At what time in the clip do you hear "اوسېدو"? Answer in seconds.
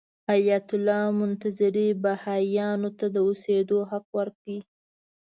3.27-3.77